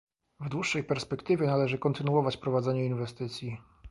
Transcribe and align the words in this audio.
W 0.39 0.49
dłuższej 0.49 0.83
perspektywie 0.83 1.47
należy 1.47 1.77
kontynuować 1.77 2.37
prowadzenie 2.37 2.85
inwestycji 2.85 3.57